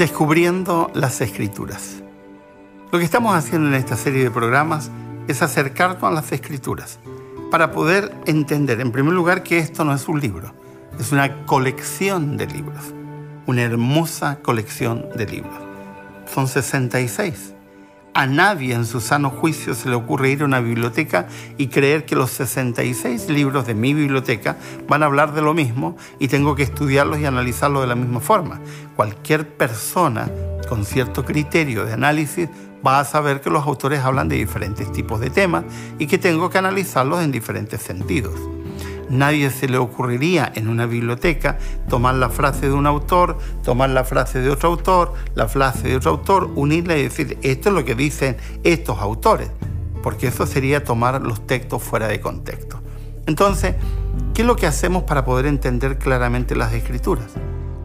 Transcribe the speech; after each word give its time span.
Descubriendo 0.00 0.90
las 0.94 1.20
escrituras. 1.20 2.02
Lo 2.90 2.98
que 2.98 3.04
estamos 3.04 3.34
haciendo 3.34 3.68
en 3.68 3.74
esta 3.74 3.98
serie 3.98 4.24
de 4.24 4.30
programas 4.30 4.90
es 5.28 5.42
acercarnos 5.42 6.02
a 6.02 6.10
las 6.10 6.32
escrituras 6.32 6.98
para 7.50 7.70
poder 7.70 8.10
entender, 8.24 8.80
en 8.80 8.92
primer 8.92 9.12
lugar, 9.12 9.42
que 9.42 9.58
esto 9.58 9.84
no 9.84 9.94
es 9.94 10.08
un 10.08 10.18
libro, 10.18 10.54
es 10.98 11.12
una 11.12 11.44
colección 11.44 12.38
de 12.38 12.46
libros, 12.46 12.94
una 13.46 13.60
hermosa 13.60 14.38
colección 14.40 15.04
de 15.16 15.26
libros. 15.26 15.60
Son 16.32 16.48
66. 16.48 17.52
A 18.12 18.26
nadie 18.26 18.74
en 18.74 18.86
su 18.86 19.00
sano 19.00 19.30
juicio 19.30 19.74
se 19.74 19.88
le 19.88 19.94
ocurre 19.94 20.30
ir 20.30 20.42
a 20.42 20.44
una 20.44 20.60
biblioteca 20.60 21.28
y 21.58 21.68
creer 21.68 22.04
que 22.04 22.16
los 22.16 22.30
66 22.30 23.28
libros 23.28 23.66
de 23.66 23.74
mi 23.74 23.94
biblioteca 23.94 24.56
van 24.88 25.02
a 25.02 25.06
hablar 25.06 25.32
de 25.32 25.42
lo 25.42 25.54
mismo 25.54 25.96
y 26.18 26.26
tengo 26.26 26.56
que 26.56 26.64
estudiarlos 26.64 27.20
y 27.20 27.26
analizarlos 27.26 27.82
de 27.82 27.86
la 27.86 27.94
misma 27.94 28.18
forma. 28.18 28.60
Cualquier 28.96 29.48
persona 29.48 30.28
con 30.68 30.84
cierto 30.84 31.24
criterio 31.24 31.84
de 31.84 31.92
análisis 31.92 32.48
va 32.84 32.98
a 32.98 33.04
saber 33.04 33.40
que 33.40 33.50
los 33.50 33.64
autores 33.64 34.00
hablan 34.00 34.28
de 34.28 34.36
diferentes 34.36 34.90
tipos 34.90 35.20
de 35.20 35.30
temas 35.30 35.64
y 35.98 36.06
que 36.06 36.18
tengo 36.18 36.50
que 36.50 36.58
analizarlos 36.58 37.22
en 37.22 37.30
diferentes 37.30 37.80
sentidos. 37.80 38.59
Nadie 39.10 39.50
se 39.50 39.68
le 39.68 39.76
ocurriría 39.76 40.50
en 40.54 40.68
una 40.68 40.86
biblioteca 40.86 41.58
tomar 41.88 42.14
la 42.14 42.30
frase 42.30 42.68
de 42.68 42.72
un 42.72 42.86
autor, 42.86 43.36
tomar 43.62 43.90
la 43.90 44.04
frase 44.04 44.40
de 44.40 44.48
otro 44.48 44.70
autor, 44.70 45.12
la 45.34 45.48
frase 45.48 45.88
de 45.88 45.96
otro 45.96 46.12
autor, 46.12 46.50
unirla 46.54 46.96
y 46.96 47.02
decir, 47.02 47.38
esto 47.42 47.68
es 47.68 47.74
lo 47.74 47.84
que 47.84 47.94
dicen 47.94 48.36
estos 48.62 48.98
autores, 49.00 49.50
porque 50.02 50.28
eso 50.28 50.46
sería 50.46 50.84
tomar 50.84 51.20
los 51.20 51.46
textos 51.46 51.82
fuera 51.82 52.08
de 52.08 52.20
contexto. 52.20 52.80
Entonces, 53.26 53.74
¿qué 54.32 54.42
es 54.42 54.46
lo 54.46 54.56
que 54.56 54.66
hacemos 54.66 55.02
para 55.02 55.24
poder 55.24 55.46
entender 55.46 55.98
claramente 55.98 56.56
las 56.56 56.72
escrituras? 56.72 57.32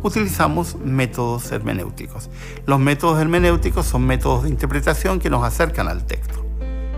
utilizamos 0.05 0.77
métodos 0.77 1.51
hermenéuticos. 1.51 2.29
Los 2.67 2.79
métodos 2.79 3.19
hermenéuticos 3.19 3.87
son 3.87 4.05
métodos 4.05 4.43
de 4.43 4.49
interpretación 4.49 5.19
que 5.19 5.31
nos 5.31 5.43
acercan 5.43 5.87
al 5.87 6.05
texto. 6.05 6.44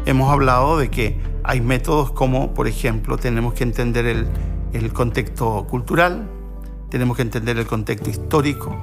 Hemos 0.07 0.31
hablado 0.31 0.77
de 0.77 0.89
que 0.89 1.17
hay 1.43 1.59
métodos 1.59 2.11
como, 2.11 2.53
por 2.53 2.69
ejemplo, 2.69 3.17
tenemos 3.17 3.53
que 3.53 3.63
entender 3.63 4.05
el, 4.71 4.93
contexto 4.93 5.67
cultural, 5.69 6.29
tenemos 6.89 7.17
que 7.17 7.23
entender 7.23 7.57
el 7.57 7.67
contexto 7.67 8.09
histórico, 8.09 8.73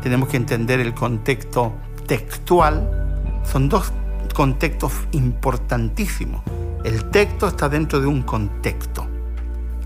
tenemos 0.00 0.28
que 0.28 0.36
entender 0.36 0.78
el 0.78 0.94
contexto 0.94 1.72
textual. 2.06 3.42
Son 3.42 3.68
dos 3.68 3.92
contextos 4.36 4.92
importantísimos. 5.10 6.42
El 6.84 7.10
texto 7.10 7.48
está 7.48 7.68
dentro 7.68 8.00
de 8.00 8.06
un 8.06 8.22
contexto 8.22 9.04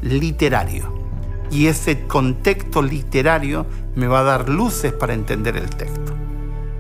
literario 0.03 0.93
y 1.51 1.69
ese 1.69 2.07
contexto 2.07 2.83
literario 2.83 3.65
me 3.95 4.09
va 4.09 4.20
a 4.20 4.25
dar 4.25 4.51
luces 4.51 4.93
para 4.93 5.15
entender 5.15 5.57
el 5.57 5.70
texto. 5.70 6.13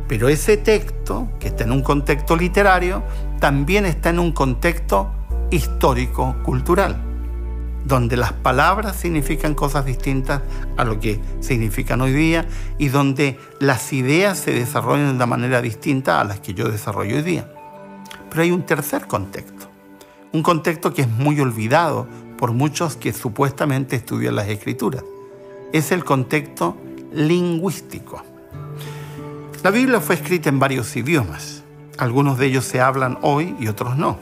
Pero 0.06 0.28
ese 0.28 0.58
texto, 0.58 1.30
que 1.40 1.48
está 1.48 1.64
en 1.64 1.72
un 1.72 1.82
contexto 1.82 2.36
literario, 2.36 3.02
también 3.42 3.86
está 3.86 4.10
en 4.10 4.20
un 4.20 4.30
contexto 4.30 5.10
histórico-cultural, 5.50 6.96
donde 7.84 8.16
las 8.16 8.32
palabras 8.32 8.94
significan 8.94 9.56
cosas 9.56 9.84
distintas 9.84 10.42
a 10.76 10.84
lo 10.84 11.00
que 11.00 11.20
significan 11.40 12.00
hoy 12.02 12.12
día 12.12 12.46
y 12.78 12.86
donde 12.86 13.40
las 13.58 13.92
ideas 13.92 14.38
se 14.38 14.52
desarrollan 14.52 15.08
de 15.08 15.14
una 15.16 15.26
manera 15.26 15.60
distinta 15.60 16.20
a 16.20 16.24
las 16.24 16.38
que 16.38 16.54
yo 16.54 16.68
desarrollo 16.68 17.16
hoy 17.16 17.22
día. 17.22 17.52
Pero 18.30 18.42
hay 18.44 18.52
un 18.52 18.64
tercer 18.64 19.08
contexto, 19.08 19.68
un 20.32 20.44
contexto 20.44 20.94
que 20.94 21.02
es 21.02 21.08
muy 21.08 21.40
olvidado 21.40 22.06
por 22.38 22.52
muchos 22.52 22.94
que 22.94 23.12
supuestamente 23.12 23.96
estudian 23.96 24.36
las 24.36 24.46
escrituras. 24.46 25.02
Es 25.72 25.90
el 25.90 26.04
contexto 26.04 26.76
lingüístico. 27.12 28.22
La 29.64 29.72
Biblia 29.72 30.00
fue 30.00 30.14
escrita 30.14 30.48
en 30.48 30.60
varios 30.60 30.94
idiomas. 30.94 31.61
Algunos 31.98 32.38
de 32.38 32.46
ellos 32.46 32.64
se 32.64 32.80
hablan 32.80 33.18
hoy 33.22 33.54
y 33.60 33.68
otros 33.68 33.96
no. 33.96 34.18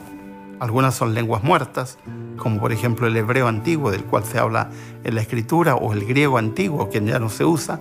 Algunas 0.59 0.93
son 0.93 1.13
lenguas 1.13 1.43
muertas, 1.43 1.97
como 2.37 2.59
por 2.59 2.71
ejemplo 2.71 3.07
el 3.07 3.17
hebreo 3.17 3.47
antiguo 3.47 3.89
del 3.89 4.03
cual 4.03 4.25
se 4.25 4.37
habla 4.37 4.69
en 5.03 5.15
la 5.15 5.21
escritura, 5.21 5.75
o 5.75 5.93
el 5.93 6.05
griego 6.05 6.37
antiguo 6.37 6.89
que 6.89 7.03
ya 7.03 7.17
no 7.17 7.29
se 7.29 7.45
usa. 7.45 7.79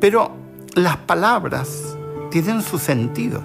Pero 0.00 0.32
las 0.74 0.96
palabras 0.96 1.96
tienen 2.30 2.62
su 2.62 2.78
sentido. 2.78 3.42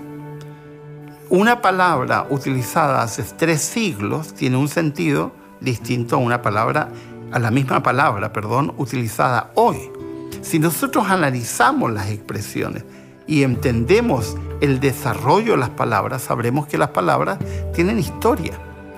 Una 1.30 1.62
palabra 1.62 2.28
utilizada 2.30 3.02
hace 3.02 3.24
tres 3.24 3.62
siglos 3.62 4.34
tiene 4.34 4.56
un 4.56 4.70
sentido 4.70 5.34
distinto 5.60 6.16
a 6.16 6.20
una 6.20 6.42
palabra, 6.42 6.90
a 7.32 7.40
la 7.40 7.52
misma 7.52 7.84
palabra, 7.84 8.32
perdón, 8.32 8.74
utilizada 8.78 9.52
hoy. 9.56 9.92
Si 10.42 10.60
nosotros 10.60 11.08
analizamos 11.10 11.92
las 11.92 12.10
expresiones 12.10 12.86
y 13.28 13.44
entendemos 13.44 14.36
el 14.62 14.80
desarrollo 14.80 15.52
de 15.52 15.58
las 15.58 15.70
palabras, 15.70 16.24
sabremos 16.24 16.68
que 16.68 16.78
las 16.78 16.90
palabras 16.90 17.38
tienen 17.74 18.00
historia. 18.00 18.54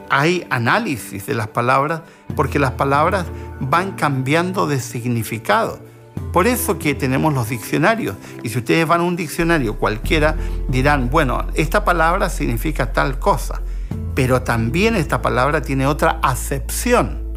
Hay 0.09 0.45
análisis 0.50 1.25
de 1.25 1.34
las 1.34 1.47
palabras 1.47 2.01
porque 2.35 2.59
las 2.59 2.72
palabras 2.72 3.25
van 3.59 3.94
cambiando 3.94 4.68
de 4.68 4.79
significado. 4.79 5.79
Por 6.31 6.47
eso 6.47 6.78
que 6.78 6.94
tenemos 6.94 7.34
los 7.34 7.50
diccionarios. 7.50 8.16
Y 8.44 8.50
si 8.50 8.59
ustedes 8.59 8.88
van 8.88 9.01
a 9.01 9.03
un 9.03 9.16
diccionario 9.16 9.78
cualquiera, 9.78 10.35
dirán, 10.68 11.09
bueno, 11.09 11.47
esta 11.56 11.84
palabra 11.84 12.29
significa 12.29 12.94
tal 12.94 13.19
cosa. 13.19 13.62
Pero 14.13 14.41
también 14.44 14.95
esta 14.95 15.22
palabra 15.22 15.62
tiene 15.62 15.88
otra 15.88 16.19
acepción, 16.22 17.28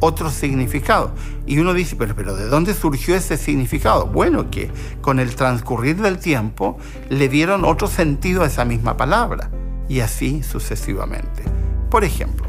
otro 0.00 0.30
significado. 0.30 1.12
Y 1.46 1.58
uno 1.58 1.74
dice, 1.74 1.96
pero, 1.96 2.14
pero 2.14 2.34
¿de 2.36 2.46
dónde 2.48 2.74
surgió 2.74 3.14
ese 3.14 3.36
significado? 3.36 4.06
Bueno, 4.06 4.50
que 4.50 4.70
con 5.00 5.20
el 5.20 5.34
transcurrir 5.36 6.00
del 6.00 6.18
tiempo 6.18 6.78
le 7.08 7.28
dieron 7.28 7.64
otro 7.64 7.88
sentido 7.88 8.42
a 8.42 8.46
esa 8.46 8.64
misma 8.64 8.96
palabra. 8.96 9.50
Y 9.88 10.00
así 10.00 10.42
sucesivamente. 10.42 11.42
Por 11.90 12.04
ejemplo, 12.04 12.46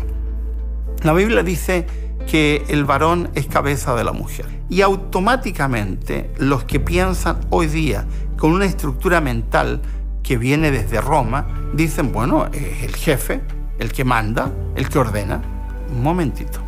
la 1.04 1.14
Biblia 1.14 1.44
dice 1.44 1.86
que 2.30 2.66
el 2.68 2.86
varón 2.86 3.30
es 3.36 3.48
cabeza 3.48 3.96
de 3.96 4.04
la 4.04 4.12
mujer. 4.12 4.48
Y 4.70 4.82
automáticamente 4.82 6.32
los 6.38 6.64
que 6.64 6.80
piensan 6.80 7.40
hoy 7.50 7.68
día 7.68 8.06
con 8.38 8.52
una 8.52 8.66
estructura 8.66 9.22
mental 9.22 9.82
que 10.24 10.38
viene 10.38 10.72
desde 10.72 11.00
Roma, 11.00 11.48
dicen, 11.74 12.12
bueno, 12.12 12.48
es 12.52 12.84
el 12.84 12.96
jefe, 12.96 13.42
el 13.80 13.94
que 13.94 14.04
manda, 14.04 14.52
el 14.76 14.90
que 14.90 15.00
ordena. 15.00 15.42
Un 15.90 16.04
momentito. 16.04 16.67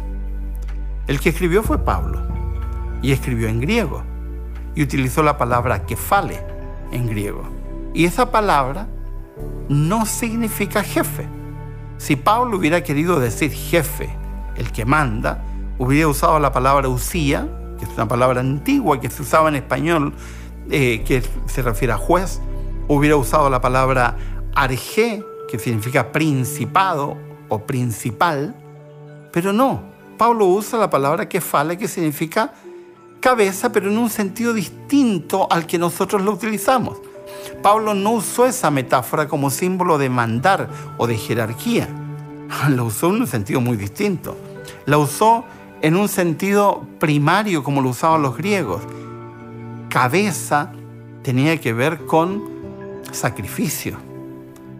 El 1.09 1.19
que 1.19 1.29
escribió 1.29 1.63
fue 1.63 1.79
Pablo 1.79 2.21
y 3.01 3.13
escribió 3.13 3.47
en 3.47 3.59
griego 3.59 4.03
y 4.75 4.83
utilizó 4.83 5.23
la 5.23 5.39
palabra 5.39 5.87
kefale 5.87 6.39
en 6.91 7.07
griego. 7.07 7.41
Y 7.95 8.05
esa 8.05 8.29
palabra 8.29 8.87
no 9.69 10.05
significa 10.05 10.83
jefe. 10.83 11.27
Si 11.97 12.15
Pablo 12.15 12.57
hubiera 12.57 12.83
querido 12.83 13.19
decir 13.19 13.51
jefe, 13.51 14.07
el 14.55 14.71
que 14.71 14.85
manda, 14.85 15.43
hubiera 15.79 16.07
usado 16.07 16.37
la 16.37 16.51
palabra 16.51 16.87
usía, 16.89 17.47
que 17.79 17.85
es 17.85 17.91
una 17.95 18.07
palabra 18.07 18.41
antigua 18.41 19.01
que 19.01 19.09
se 19.09 19.23
usaba 19.23 19.49
en 19.49 19.55
español, 19.55 20.13
eh, 20.69 21.03
que 21.07 21.23
se 21.47 21.63
refiere 21.63 21.93
a 21.93 21.97
juez, 21.97 22.39
hubiera 22.87 23.15
usado 23.15 23.49
la 23.49 23.61
palabra 23.61 24.15
arjé, 24.53 25.25
que 25.49 25.57
significa 25.57 26.11
principado 26.11 27.17
o 27.47 27.65
principal, 27.65 28.55
pero 29.31 29.51
no. 29.53 29.88
Pablo 30.19 30.47
usa 30.47 30.77
la 30.77 30.89
palabra 30.89 31.29
kefale, 31.29 31.77
que 31.77 31.87
significa 31.87 32.53
cabeza, 33.21 33.71
pero 33.71 33.89
en 33.89 33.97
un 33.97 34.09
sentido 34.09 34.51
distinto 34.51 35.47
al 35.49 35.65
que 35.65 35.77
nosotros 35.77 36.21
lo 36.21 36.33
utilizamos. 36.33 36.97
Pablo 37.63 37.93
no 37.93 38.11
usó 38.11 38.45
esa 38.45 38.69
metáfora 38.69 39.29
como 39.29 39.49
símbolo 39.49 39.97
de 39.97 40.09
mandar 40.09 40.67
o 40.97 41.07
de 41.07 41.15
jerarquía. 41.15 41.87
Lo 42.69 42.85
usó 42.85 43.07
en 43.07 43.21
un 43.21 43.27
sentido 43.27 43.61
muy 43.61 43.77
distinto. 43.77 44.35
La 44.85 44.97
usó 44.97 45.45
en 45.81 45.95
un 45.95 46.09
sentido 46.09 46.85
primario 46.99 47.63
como 47.63 47.81
lo 47.81 47.89
usaban 47.89 48.21
los 48.21 48.35
griegos. 48.35 48.81
Cabeza 49.87 50.73
tenía 51.23 51.57
que 51.61 51.71
ver 51.71 52.05
con 52.05 52.43
sacrificio 53.11 54.08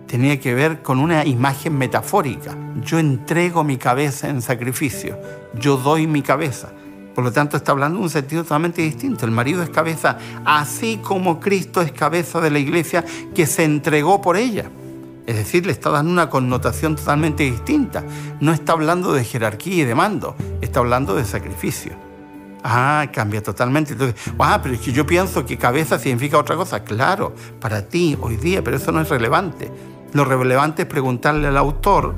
tenía 0.10 0.40
que 0.40 0.56
ver 0.56 0.82
con 0.82 1.00
una 1.00 1.24
imagen 1.24 1.78
metafórica. 1.78 2.58
Yo 2.84 2.98
entrego 2.98 3.64
mi 3.64 3.78
cabeza 3.78 4.28
en 4.28 4.42
sacrificio, 4.42 5.20
yo 5.54 5.78
doy 5.78 6.08
mi 6.08 6.24
cabeza. 6.24 6.70
Por 7.14 7.24
lo 7.24 7.32
tanto, 7.32 7.58
está 7.58 7.74
hablando 7.74 8.00
de 8.00 8.06
un 8.06 8.10
sentido 8.10 8.44
totalmente 8.44 8.82
distinto. 8.82 9.26
El 9.26 9.32
marido 9.32 9.62
es 9.62 9.70
cabeza, 9.70 10.18
así 10.46 10.98
como 11.04 11.40
Cristo 11.40 11.82
es 11.82 11.92
cabeza 11.92 12.42
de 12.42 12.50
la 12.50 12.60
iglesia 12.60 13.06
que 13.36 13.46
se 13.46 13.64
entregó 13.64 14.22
por 14.22 14.36
ella. 14.36 14.72
Es 15.28 15.36
decir, 15.36 15.66
le 15.66 15.74
está 15.74 15.92
dando 15.92 16.12
una 16.12 16.30
connotación 16.30 16.96
totalmente 16.96 17.44
distinta. 17.44 18.04
No 18.40 18.52
está 18.52 18.72
hablando 18.72 19.14
de 19.14 19.24
jerarquía 19.24 19.84
y 19.84 19.86
de 19.86 19.94
mando, 19.94 20.36
está 20.62 20.80
hablando 20.80 21.14
de 21.14 21.26
sacrificio. 21.26 21.94
Ah, 22.64 23.08
cambia 23.14 23.44
totalmente. 23.44 23.94
Entonces, 23.94 24.20
ah, 24.40 24.60
pero 24.64 24.76
es 24.76 24.82
que 24.82 24.92
yo 24.92 25.06
pienso 25.06 25.46
que 25.46 25.58
cabeza 25.58 26.00
significa 26.00 26.38
otra 26.38 26.56
cosa. 26.56 26.84
Claro, 26.84 27.36
para 27.60 27.84
ti 27.84 28.18
hoy 28.22 28.38
día, 28.38 28.64
pero 28.64 28.78
eso 28.78 28.92
no 28.92 29.02
es 29.02 29.10
relevante. 29.10 29.72
Lo 30.14 30.26
relevante 30.26 30.84
es 30.84 30.88
preguntarle 30.88 31.48
al 31.48 31.58
autor 31.58 32.16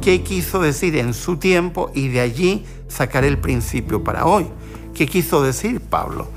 qué 0.00 0.22
quiso 0.22 0.60
decir 0.60 0.96
en 0.96 1.12
su 1.14 1.36
tiempo 1.36 1.90
y 1.94 2.08
de 2.08 2.20
allí 2.20 2.64
sacar 2.88 3.24
el 3.24 3.38
principio 3.38 4.04
para 4.04 4.26
hoy. 4.26 4.46
¿Qué 4.94 5.06
quiso 5.06 5.42
decir 5.42 5.80
Pablo? 5.80 6.28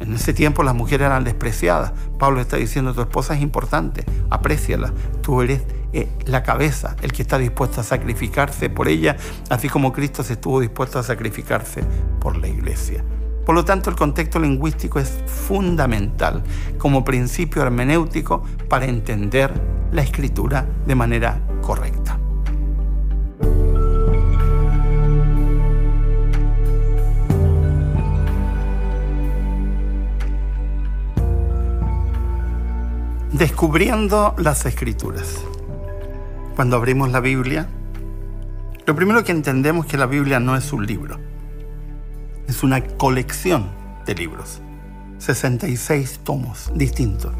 En 0.00 0.12
ese 0.14 0.34
tiempo 0.34 0.62
las 0.62 0.74
mujeres 0.74 1.06
eran 1.06 1.24
despreciadas. 1.24 1.92
Pablo 2.18 2.40
está 2.40 2.56
diciendo, 2.56 2.94
tu 2.94 3.00
esposa 3.00 3.34
es 3.34 3.42
importante, 3.42 4.04
apréciala. 4.30 4.92
Tú 5.22 5.42
eres 5.42 5.62
eh, 5.92 6.08
la 6.26 6.42
cabeza, 6.42 6.96
el 7.02 7.12
que 7.12 7.22
está 7.22 7.38
dispuesto 7.38 7.80
a 7.80 7.84
sacrificarse 7.84 8.68
por 8.68 8.88
ella, 8.88 9.16
así 9.48 9.68
como 9.68 9.92
Cristo 9.92 10.22
se 10.22 10.34
estuvo 10.34 10.60
dispuesto 10.60 10.98
a 10.98 11.02
sacrificarse 11.02 11.82
por 12.20 12.36
la 12.36 12.48
iglesia. 12.48 13.04
Por 13.44 13.54
lo 13.54 13.64
tanto, 13.64 13.90
el 13.90 13.96
contexto 13.96 14.38
lingüístico 14.38 14.98
es 14.98 15.10
fundamental 15.26 16.42
como 16.78 17.04
principio 17.04 17.62
hermenéutico 17.62 18.42
para 18.68 18.86
entender 18.86 19.52
la 19.92 20.02
escritura 20.02 20.66
de 20.86 20.94
manera 20.94 21.40
correcta. 21.60 22.18
Descubriendo 33.32 34.34
las 34.38 34.64
escrituras. 34.64 35.44
Cuando 36.54 36.76
abrimos 36.76 37.10
la 37.10 37.18
Biblia, 37.18 37.68
lo 38.86 38.94
primero 38.94 39.24
que 39.24 39.32
entendemos 39.32 39.86
es 39.86 39.90
que 39.90 39.98
la 39.98 40.06
Biblia 40.06 40.38
no 40.38 40.56
es 40.56 40.72
un 40.72 40.86
libro, 40.86 41.18
es 42.48 42.62
una 42.62 42.82
colección 42.82 43.70
de 44.06 44.14
libros, 44.14 44.60
66 45.18 46.20
tomos 46.24 46.70
distintos, 46.74 47.32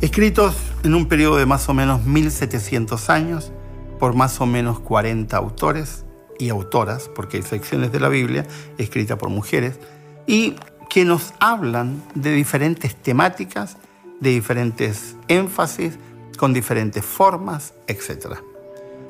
escritos 0.00 0.54
en 0.82 0.94
un 0.94 1.06
periodo 1.06 1.36
de 1.36 1.46
más 1.46 1.68
o 1.68 1.74
menos 1.74 2.04
1700 2.04 3.10
años 3.10 3.52
por 3.98 4.14
más 4.14 4.40
o 4.40 4.46
menos 4.46 4.80
40 4.80 5.36
autores 5.36 6.04
y 6.38 6.48
autoras, 6.48 7.10
porque 7.14 7.36
hay 7.36 7.42
secciones 7.42 7.92
de 7.92 8.00
la 8.00 8.08
Biblia 8.08 8.46
escritas 8.78 9.18
por 9.18 9.28
mujeres, 9.28 9.78
y 10.26 10.56
que 10.88 11.04
nos 11.04 11.34
hablan 11.38 12.02
de 12.14 12.32
diferentes 12.32 12.96
temáticas 12.96 13.76
de 14.20 14.30
diferentes 14.30 15.16
énfasis, 15.28 15.98
con 16.36 16.52
diferentes 16.52 17.04
formas, 17.04 17.74
etc. 17.86 18.38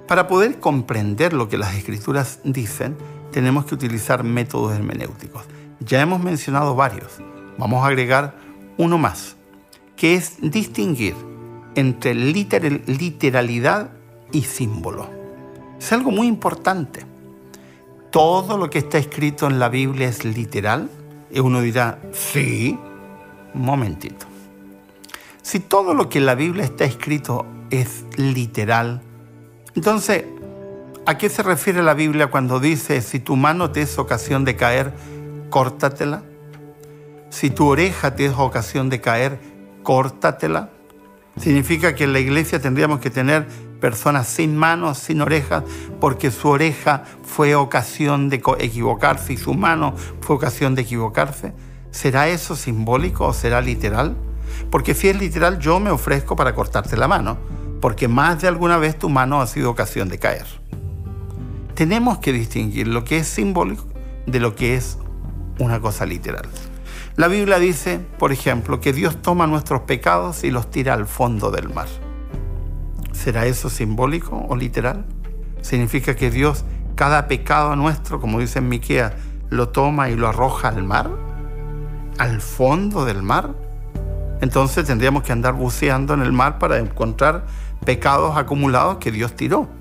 Para 0.09 0.27
poder 0.27 0.59
comprender 0.59 1.33
lo 1.33 1.49
que 1.49 1.59
las 1.59 1.75
escrituras 1.75 2.41
dicen, 2.45 2.97
tenemos 3.31 3.65
que 3.65 3.75
utilizar 3.75 4.25
métodos 4.25 4.75
hermenéuticos. 4.75 5.45
Ya 5.81 6.01
hemos 6.01 6.23
mencionado 6.23 6.75
varios. 6.75 7.19
Vamos 7.59 7.85
a 7.85 7.89
agregar 7.89 8.37
uno 8.77 8.99
más, 8.99 9.37
que 9.97 10.15
es 10.15 10.37
distinguir 10.41 11.15
entre 11.75 12.15
literalidad 12.15 13.91
y 14.33 14.43
símbolo. 14.43 15.09
Es 15.79 15.93
algo 15.93 16.11
muy 16.11 16.27
importante. 16.27 17.07
¿Todo 18.11 18.57
lo 18.59 18.71
que 18.71 18.79
está 18.79 18.99
escrito 18.99 19.47
en 19.47 19.59
la 19.59 19.69
Biblia 19.69 20.09
es 20.09 20.25
literal? 20.25 20.91
Y 21.31 21.41
uno 21.41 21.61
dirá, 21.61 22.01
sí, 22.13 22.79
un 23.55 23.63
momentito. 23.63 24.27
Si 25.43 25.61
todo 25.61 25.95
lo 25.95 26.09
que 26.09 26.19
en 26.19 26.27
la 26.27 26.35
Biblia 26.35 26.65
está 26.65 26.85
escrito 26.85 27.47
es 27.71 28.05
literal, 28.17 29.03
entonces, 29.75 30.25
¿a 31.11 31.19
qué 31.19 31.29
se 31.29 31.43
refiere 31.43 31.83
la 31.83 31.95
Biblia 31.95 32.29
cuando 32.29 32.61
dice, 32.61 33.03
si 33.03 33.19
tu 33.19 33.35
mano 33.35 33.73
te 33.73 33.83
es 33.83 33.99
ocasión 33.99 34.45
de 34.45 34.55
caer, 34.55 34.93
córtatela? 35.49 36.23
Si 37.31 37.51
tu 37.51 37.67
oreja 37.67 38.15
te 38.15 38.27
es 38.27 38.35
ocasión 38.37 38.89
de 38.91 39.01
caer, 39.01 39.41
córtatela. 39.83 40.71
Significa 41.37 41.97
que 41.97 42.05
en 42.05 42.13
la 42.13 42.21
iglesia 42.21 42.61
tendríamos 42.61 43.01
que 43.01 43.11
tener 43.11 43.49
personas 43.81 44.29
sin 44.29 44.57
manos, 44.57 44.99
sin 44.99 45.21
orejas, 45.21 45.65
porque 46.01 46.31
su 46.31 46.47
oreja 46.47 47.03
fue 47.25 47.57
ocasión 47.57 48.29
de 48.29 48.41
equivocarse 48.61 49.33
y 49.33 49.37
su 49.37 49.55
mano 49.55 49.97
fue 50.21 50.37
ocasión 50.37 50.77
de 50.77 50.83
equivocarse. 50.83 51.55
¿Será 51.91 52.29
eso 52.29 52.55
simbólico 52.55 53.27
o 53.27 53.33
será 53.33 53.61
literal? 53.61 54.15
Porque 54.71 54.95
si 54.95 55.09
es 55.09 55.19
literal, 55.19 55.59
yo 55.59 55.81
me 55.81 55.91
ofrezco 55.91 56.37
para 56.37 56.55
cortarte 56.55 56.97
la 56.97 57.09
mano, 57.09 57.37
porque 57.81 58.07
más 58.07 58.41
de 58.41 58.47
alguna 58.47 58.77
vez 58.79 58.97
tu 58.97 59.09
mano 59.09 59.41
ha 59.41 59.49
sido 59.49 59.71
ocasión 59.71 60.09
de 60.09 60.21
caer. 60.21 60.47
Tenemos 61.81 62.19
que 62.19 62.35
distinguir 62.35 62.89
lo 62.89 63.05
que 63.05 63.17
es 63.17 63.27
simbólico 63.27 63.87
de 64.27 64.39
lo 64.39 64.55
que 64.55 64.75
es 64.75 64.99
una 65.59 65.81
cosa 65.81 66.05
literal. 66.05 66.47
La 67.17 67.27
Biblia 67.27 67.59
dice, 67.59 67.99
por 68.19 68.33
ejemplo, 68.33 68.83
que 68.83 68.93
Dios 68.93 69.23
toma 69.23 69.47
nuestros 69.47 69.81
pecados 69.85 70.45
y 70.45 70.51
los 70.51 70.71
tira 70.71 70.93
al 70.93 71.07
fondo 71.07 71.51
del 71.51 71.71
mar. 71.71 71.89
¿Será 73.13 73.47
eso 73.47 73.71
simbólico 73.71 74.45
o 74.47 74.57
literal? 74.57 75.07
¿Significa 75.63 76.15
que 76.17 76.31
Dios 76.31 76.67
cada 76.97 77.29
pecado 77.29 77.75
nuestro, 77.77 78.21
como 78.21 78.41
dice 78.41 78.59
en 78.59 78.69
Miquea, 78.69 79.17
lo 79.49 79.71
toma 79.71 80.11
y 80.11 80.17
lo 80.17 80.29
arroja 80.29 80.69
al 80.69 80.83
mar? 80.83 81.09
¿Al 82.19 82.43
fondo 82.43 83.07
del 83.07 83.23
mar? 83.23 83.55
entonces 84.43 84.85
tendríamos 84.85 85.23
que 85.23 85.33
andar 85.33 85.55
buceando 85.55 86.13
en 86.13 86.21
el 86.21 86.33
mar 86.33 86.59
para 86.59 86.79
encontrar 86.79 87.47
pecados 87.87 88.37
acumulados 88.37 88.99
que 88.99 89.11
Dios 89.11 89.35
tiró. 89.35 89.80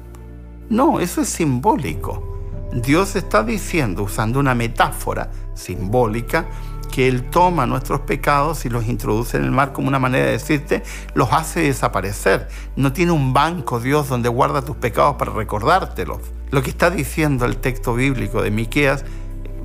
No, 0.69 0.99
eso 0.99 1.21
es 1.21 1.29
simbólico. 1.29 2.23
Dios 2.71 3.15
está 3.15 3.43
diciendo, 3.43 4.03
usando 4.03 4.39
una 4.39 4.53
metáfora 4.53 5.31
simbólica, 5.55 6.45
que 6.91 7.07
Él 7.07 7.29
toma 7.29 7.65
nuestros 7.65 8.01
pecados 8.01 8.65
y 8.65 8.69
los 8.69 8.85
introduce 8.87 9.37
en 9.37 9.43
el 9.43 9.51
mar 9.51 9.73
como 9.73 9.87
una 9.87 9.97
manera 9.97 10.25
de 10.25 10.33
decirte, 10.33 10.83
los 11.15 11.31
hace 11.33 11.61
desaparecer. 11.61 12.47
No 12.75 12.93
tiene 12.93 13.11
un 13.11 13.33
banco 13.33 13.79
Dios 13.79 14.09
donde 14.09 14.29
guarda 14.29 14.61
tus 14.61 14.75
pecados 14.75 15.15
para 15.15 15.31
recordártelos. 15.31 16.19
Lo 16.51 16.61
que 16.61 16.69
está 16.69 16.91
diciendo 16.91 17.45
el 17.45 17.57
texto 17.57 17.95
bíblico 17.95 18.41
de 18.41 18.51
Miqueas, 18.51 19.05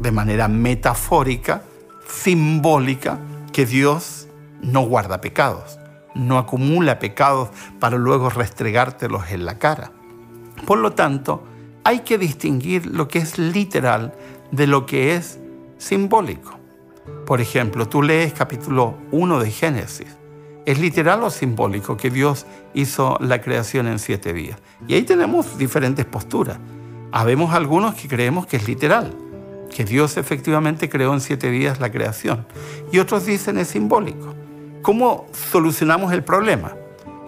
de 0.01 0.11
manera 0.11 0.49
metafórica, 0.49 1.63
simbólica, 2.09 3.19
que 3.53 3.67
Dios 3.67 4.29
no 4.63 4.81
guarda 4.83 5.21
pecados, 5.21 5.79
no 6.15 6.39
acumula 6.39 6.99
pecados 6.99 7.51
para 7.79 7.99
luego 7.99 8.31
restregártelos 8.31 9.31
en 9.31 9.45
la 9.45 9.59
cara. 9.59 9.93
Por 10.67 10.79
lo 10.79 10.93
tanto, 10.93 11.45
hay 11.85 12.01
que 12.01 12.19
distinguir 12.19 12.87
lo 12.87 13.09
que 13.09 13.19
es 13.19 13.39
literal 13.39 14.15
de 14.51 14.67
lo 14.67 14.87
que 14.87 15.15
es 15.15 15.39
simbólico. 15.79 16.59
Por 17.27 17.41
ejemplo, 17.41 17.89
tú 17.89 18.03
lees 18.03 18.33
capítulo 18.33 18.95
1 19.11 19.41
de 19.41 19.51
Génesis. 19.51 20.17
¿Es 20.65 20.79
literal 20.79 21.23
o 21.23 21.31
simbólico 21.31 21.99
que 21.99 22.09
Dios 22.09 22.47
hizo 22.73 23.19
la 23.21 23.43
creación 23.43 23.87
en 23.87 23.99
siete 23.99 24.33
días? 24.33 24.59
Y 24.89 24.95
ahí 24.95 25.03
tenemos 25.03 25.59
diferentes 25.59 26.07
posturas. 26.07 26.59
Habemos 27.13 27.53
algunos 27.53 27.95
que 27.95 28.09
creemos 28.09 28.47
que 28.47 28.57
es 28.57 28.67
literal, 28.67 29.13
que 29.75 29.85
Dios 29.85 30.17
efectivamente 30.17 30.89
creó 30.89 31.13
en 31.13 31.21
siete 31.21 31.51
días 31.51 31.81
la 31.81 31.93
creación. 31.93 32.47
Y 32.91 32.99
otros 32.99 33.27
dicen 33.27 33.59
es 33.59 33.69
simbólico. 33.69 34.35
¿Cómo 34.81 35.27
solucionamos 35.33 36.13
el 36.15 36.25
problema? 36.25 36.75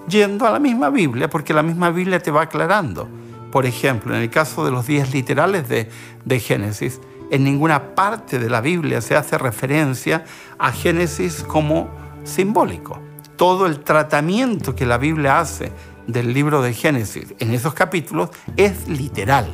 Yendo 0.09 0.47
a 0.47 0.51
la 0.51 0.59
misma 0.59 0.91
Biblia, 0.91 1.29
porque 1.29 1.53
la 1.53 1.63
misma 1.63 1.91
Biblia 1.91 2.21
te 2.21 2.31
va 2.31 2.43
aclarando. 2.43 3.09
Por 3.51 3.67
ejemplo, 3.67 4.15
en 4.15 4.23
el 4.23 4.31
caso 4.31 4.65
de 4.65 4.71
los 4.71 4.87
días 4.87 5.13
literales 5.13 5.69
de, 5.69 5.89
de 6.25 6.41
Génesis, 6.41 7.01
en 7.31 7.45
ninguna 7.45 7.95
parte 7.95 8.39
de 8.39 8.51
la 8.51 8.61
Biblia 8.61 9.01
se 9.01 9.17
hace 9.17 9.37
referencia 9.39 10.25
a 10.59 10.73
Génesis 10.73 11.43
como 11.43 11.89
simbólico. 12.25 13.01
Todo 13.37 13.67
el 13.67 13.81
tratamiento 13.81 14.75
que 14.75 14.87
la 14.87 14.99
Biblia 14.99 15.41
hace 15.41 15.73
del 16.07 16.33
libro 16.33 16.63
de 16.63 16.73
Génesis 16.73 17.35
en 17.39 17.53
esos 17.53 17.75
capítulos 17.75 18.31
es 18.57 18.89
literal. 18.89 19.47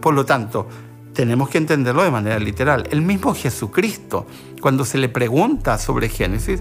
Por 0.00 0.14
lo 0.14 0.24
tanto, 0.24 0.68
tenemos 1.14 1.48
que 1.48 1.58
entenderlo 1.58 2.02
de 2.02 2.10
manera 2.10 2.38
literal. 2.38 2.86
El 2.90 3.00
mismo 3.00 3.34
Jesucristo, 3.34 4.26
cuando 4.60 4.84
se 4.84 4.98
le 4.98 5.08
pregunta 5.08 5.78
sobre 5.78 6.08
Génesis, 6.08 6.60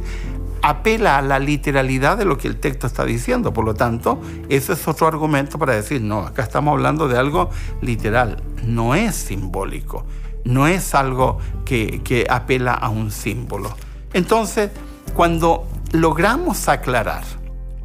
apela 0.64 1.18
a 1.18 1.22
la 1.22 1.40
literalidad 1.40 2.18
de 2.18 2.24
lo 2.26 2.38
que 2.38 2.48
el 2.48 2.56
texto 2.56 2.88
está 2.88 3.04
diciendo. 3.06 3.54
Por 3.54 3.66
lo 3.66 3.76
tanto, 3.76 4.20
eso 4.50 4.74
es 4.74 4.88
otro 4.88 5.08
argumento 5.08 5.60
para 5.60 5.74
decir, 5.76 6.02
no, 6.02 6.22
acá 6.22 6.42
estamos 6.42 6.72
hablando 6.72 7.08
de 7.08 7.20
algo 7.20 7.50
literal, 7.82 8.42
no 8.66 8.96
es 8.96 9.14
simbólico, 9.14 10.06
no 10.46 10.66
es 10.66 10.96
algo 10.96 11.38
que, 11.66 12.02
que 12.04 12.26
apela 12.30 12.74
a 12.74 12.90
un 12.90 13.12
símbolo. 13.12 13.76
Entonces, 14.14 14.72
cuando 15.14 15.68
logramos 15.92 16.70
aclarar 16.70 17.24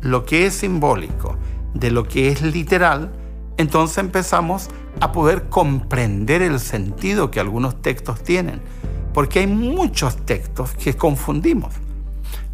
lo 0.01 0.25
que 0.25 0.47
es 0.47 0.55
simbólico 0.55 1.37
de 1.75 1.91
lo 1.91 2.05
que 2.05 2.29
es 2.29 2.43
literal, 2.43 3.11
entonces 3.57 3.99
empezamos 3.99 4.69
a 5.01 5.11
poder 5.11 5.49
comprender 5.49 6.43
el 6.43 6.61
sentido 6.61 7.33
que 7.33 7.41
algunos 7.41 7.83
textos 7.83 8.23
tienen, 8.23 8.61
porque 9.13 9.41
hay 9.41 9.49
muchos 9.49 10.17
textos 10.25 10.71
que 10.75 10.95
confundimos. 10.95 11.75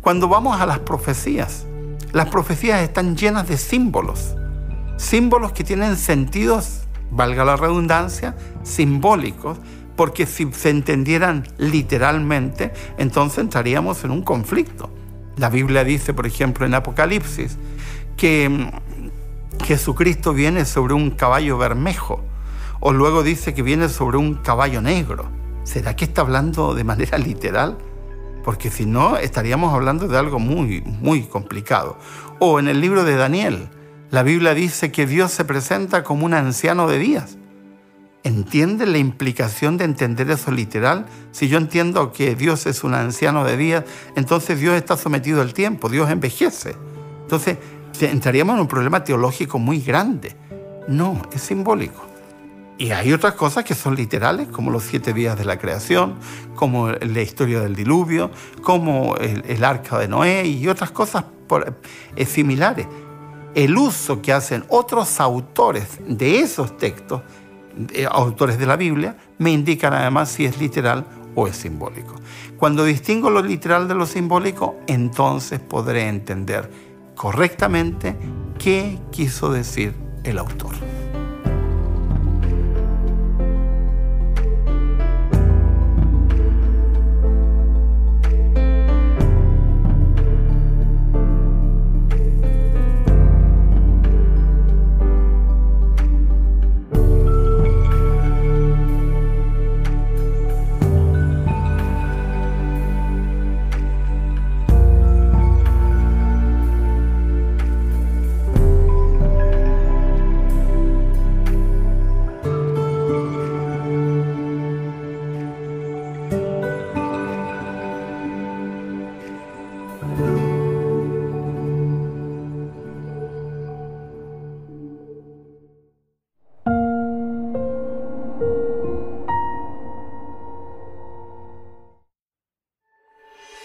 Cuando 0.05 0.29
vamos 0.29 0.61
a 0.61 0.67
las 0.67 0.81
profecías, 0.81 1.65
las 2.13 2.29
profecías 2.29 2.83
están 2.83 3.17
llenas 3.17 3.49
de 3.49 3.57
símbolos, 3.57 4.37
símbolos 4.99 5.53
que 5.53 5.65
tienen 5.65 5.97
sentidos, 5.97 6.83
valga 7.11 7.43
la 7.43 7.57
redundancia, 7.57 8.37
simbólicos, 8.63 9.57
porque 9.97 10.27
si 10.27 10.53
se 10.53 10.69
entendieran 10.69 11.49
literalmente, 11.57 12.75
entonces 12.99 13.39
entraríamos 13.39 14.05
en 14.05 14.11
un 14.11 14.21
conflicto. 14.21 14.91
La 15.39 15.49
Biblia 15.49 15.85
dice, 15.85 16.13
por 16.13 16.27
ejemplo, 16.27 16.67
en 16.67 16.75
Apocalipsis, 16.75 17.57
que 18.19 18.51
mm, 18.51 19.65
Jesucristo 19.65 20.35
viene 20.35 20.67
sobre 20.67 20.93
un 20.93 21.13
caballo 21.13 21.57
bermejo, 21.57 22.23
o 22.81 22.93
luego 22.93 23.23
dice 23.23 23.55
que 23.55 23.63
viene 23.63 23.89
sobre 23.89 24.19
un 24.19 24.35
caballo 24.35 24.83
negro. 24.83 25.31
¿será 25.65 25.97
que 25.97 26.05
está 26.05 26.21
hablando 26.21 26.75
de 26.75 26.85
manera 26.85 27.19
literal? 27.19 27.79
Porque 28.45 28.71
si 28.71 28.85
no, 28.85 29.17
estaríamos 29.17 29.73
hablando 29.73 30.07
de 30.07 30.19
algo 30.19 30.39
muy, 30.39 30.83
muy 30.83 31.23
complicado. 31.23 31.99
O 32.39 32.61
en 32.61 32.69
el 32.69 32.81
libro 32.81 33.05
de 33.05 33.17
Daniel, 33.17 33.69
la 34.11 34.23
Biblia 34.23 34.55
dice 34.55 34.93
que 34.93 35.07
Dios 35.07 35.33
se 35.33 35.45
presenta 35.45 36.05
como 36.05 36.27
un 36.27 36.35
anciano 36.35 36.87
de 36.87 36.99
días. 36.99 37.39
¿Entiende 38.23 38.87
la 38.87 38.99
implicación 38.99 39.77
de 39.77 39.85
entender 39.85 40.31
eso 40.31 40.51
literal? 40.51 41.07
Si 41.33 41.49
yo 41.49 41.59
entiendo 41.59 42.13
que 42.13 42.35
Dios 42.35 42.67
es 42.67 42.85
un 42.85 42.95
anciano 42.95 43.45
de 43.45 43.57
días, 43.57 43.85
entonces 44.15 44.61
Dios 44.61 44.77
está 44.77 44.97
sometido 44.97 45.43
al 45.43 45.53
tiempo, 45.53 45.89
Dios 45.89 46.11
envejece. 46.11 46.77
Entonces 47.23 47.59
entraríamos 48.01 48.55
en 48.55 48.63
un 48.63 48.69
problema 48.69 49.05
teológico 49.05 49.59
muy 49.59 49.81
grande. 49.81 50.37
No, 50.87 51.21
es 51.33 51.43
simbólico. 51.43 52.14
Y 52.77 52.91
hay 52.91 53.13
otras 53.13 53.35
cosas 53.35 53.65
que 53.65 53.75
son 53.75 53.95
literales, 53.95 54.49
como 54.49 54.71
los 54.71 54.83
siete 54.83 55.13
días 55.13 55.39
de 55.39 55.45
la 55.45 55.59
creación, 55.59 56.17
como 56.57 56.91
la 56.91 57.21
historia 57.23 57.61
del 57.61 57.77
diluvio, 57.77 58.31
como 58.63 59.17
el, 59.17 59.63
arca 59.63 59.99
de 59.99 60.09
Noé 60.09 60.47
y 60.47 60.67
otras 60.67 60.91
cosas 60.91 61.25
eh, 62.17 62.27
similares. 62.27 62.87
El 63.55 63.77
uso 63.77 64.21
que 64.21 64.33
hacen 64.33 64.65
otros 64.69 65.21
autores 65.21 66.01
de 66.05 66.41
esos 66.41 66.77
textos 66.77 67.23
eh, 67.93 68.07
autores 68.11 68.59
de 68.59 68.67
la 68.67 68.77
Biblia 68.77 69.17
me 69.39 69.51
indican 69.51 69.93
además 69.93 70.29
si 70.31 70.45
es 70.45 70.59
literal 70.59 71.07
o 71.37 71.47
es 71.47 71.57
simbólico. 71.57 72.15
Cuando 72.57 72.85
distingo 72.85 73.31
lo 73.31 73.43
literal 73.43 73.87
de 73.87 73.95
lo 73.95 74.07
simbólico, 74.07 74.77
entonces 74.89 75.61
podré 75.61 76.09
entender 76.09 76.71
correctamente 77.15 78.17
qué 78.59 78.99
quiso 79.11 79.53
decir 79.53 79.95
el 80.25 80.39
autor. 80.39 80.75